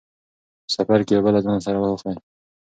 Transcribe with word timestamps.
په 0.65 0.69
سفر 0.75 0.99
کې 1.07 1.13
اوبه 1.17 1.31
له 1.35 1.39
ځان 1.45 1.59
سره 1.65 1.77
واخلئ. 1.79 2.15